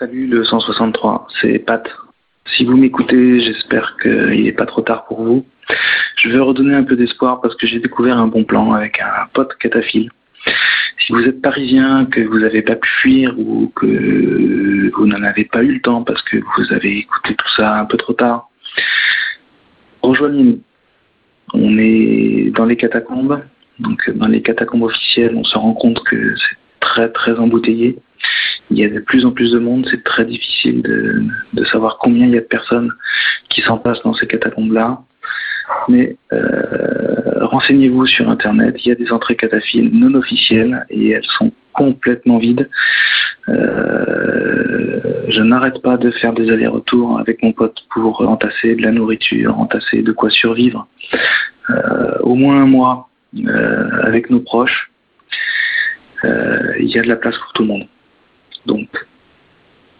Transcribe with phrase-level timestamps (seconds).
[0.00, 1.86] Salut le 163, c'est Pat.
[2.56, 5.44] Si vous m'écoutez, j'espère qu'il n'est pas trop tard pour vous.
[6.16, 9.26] Je veux redonner un peu d'espoir parce que j'ai découvert un bon plan avec un
[9.34, 10.08] pote cataphile.
[11.00, 15.44] Si vous êtes parisien, que vous n'avez pas pu fuir ou que vous n'en avez
[15.44, 18.48] pas eu le temps parce que vous avez écouté tout ça un peu trop tard,
[20.00, 20.62] rejoignez-nous.
[21.52, 23.42] On est dans les catacombes,
[23.78, 27.98] donc dans les catacombes officielles, on se rend compte que c'est très très embouteillé.
[28.70, 32.26] Il y a de plus en plus de monde, c'est très difficile de, savoir combien
[32.26, 32.92] il y a de personnes
[33.48, 35.00] qui s'en passent dans ces catacombes-là.
[35.88, 41.26] Mais euh, renseignez-vous sur Internet, il y a des entrées cataphiles non officielles et elles
[41.38, 42.68] sont complètement vides.
[43.48, 48.90] Euh, je n'arrête pas de faire des allers-retours avec mon pote pour entasser de la
[48.90, 50.86] nourriture, entasser de quoi survivre.
[51.70, 53.08] Euh, au moins un mois
[54.02, 54.90] avec nos proches.
[56.24, 57.86] Il y a de la place pour tout le monde.
[58.66, 58.88] Donc,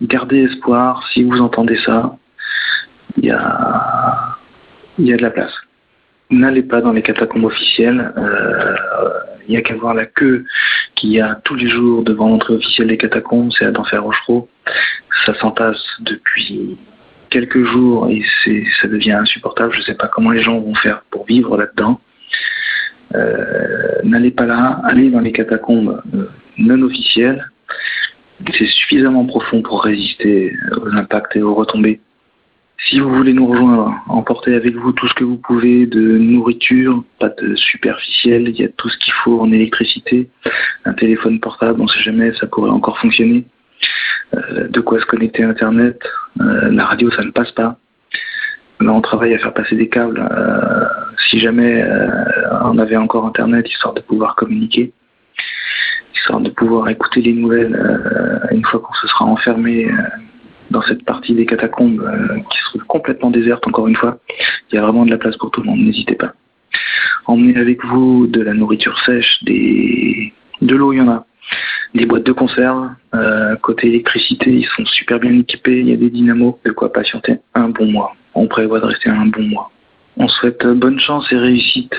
[0.00, 1.06] gardez espoir.
[1.12, 2.16] Si vous entendez ça,
[3.16, 4.36] il y a,
[4.98, 5.54] y a de la place.
[6.30, 8.12] N'allez pas dans les catacombes officielles.
[8.16, 8.76] Euh,
[9.46, 10.44] il n'y a qu'à voir la queue
[10.94, 13.50] qu'il y a tous les jours devant l'entrée officielle des catacombes.
[13.58, 14.48] C'est à d'enfer Rochereau.
[15.26, 16.78] Ça s'entasse depuis
[17.30, 18.22] quelques jours et
[18.80, 19.72] ça devient insupportable.
[19.72, 22.00] Je ne sais pas comment les gens vont faire pour vivre là-dedans.
[23.14, 27.50] Euh, n'allez pas là, allez dans les catacombes euh, non officielles.
[28.56, 32.00] C'est suffisamment profond pour résister aux impacts et aux retombées.
[32.88, 37.04] Si vous voulez nous rejoindre, emportez avec vous tout ce que vous pouvez de nourriture,
[37.20, 40.28] pas de superficiel, il y a tout ce qu'il faut en électricité,
[40.84, 43.44] un téléphone portable, on ne sait jamais, ça pourrait encore fonctionner,
[44.34, 46.00] euh, de quoi se connecter à Internet,
[46.40, 47.76] euh, la radio ça ne passe pas.
[48.80, 50.84] Là on travaille à faire passer des câbles, euh,
[51.30, 51.86] si jamais
[52.64, 54.92] on avait encore Internet, histoire de pouvoir communiquer
[56.14, 59.96] histoire de pouvoir écouter les nouvelles euh, une fois qu'on se sera enfermé euh,
[60.70, 64.18] dans cette partie des catacombes euh, qui se trouve complètement déserte encore une fois.
[64.70, 66.32] Il y a vraiment de la place pour tout le monde, n'hésitez pas.
[67.26, 70.32] Emmenez avec vous de la nourriture sèche, des...
[70.60, 71.26] de l'eau, il y en a,
[71.94, 72.90] des boîtes de conserve.
[73.60, 77.38] côté électricité, ils sont super bien équipés, il y a des dynamos, de quoi patienter
[77.54, 78.14] un bon mois.
[78.34, 79.70] On prévoit de rester un bon mois.
[80.16, 81.94] On souhaite bonne chance et réussite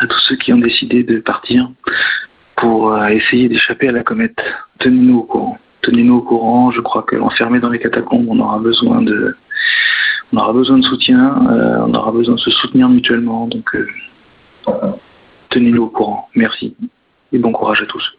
[0.00, 1.68] à tous ceux qui ont décidé de partir
[2.58, 4.38] pour euh, essayer d'échapper à la comète.
[4.78, 5.58] Tenez-nous au courant.
[5.82, 6.70] Tenez-nous au courant.
[6.70, 9.36] Je crois que l'enfermé dans les catacombes, on aura besoin de,
[10.32, 11.46] on aura besoin de soutien.
[11.50, 13.46] Euh, on aura besoin de se soutenir mutuellement.
[13.46, 13.86] Donc, euh,
[15.50, 16.28] tenez-nous au courant.
[16.34, 16.76] Merci
[17.32, 18.16] et bon courage à tous.